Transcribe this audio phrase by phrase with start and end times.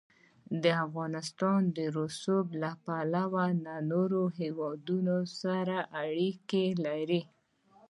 [0.85, 7.21] افغانستان د رسوب له پلوه له نورو هېوادونو سره اړیکې لري.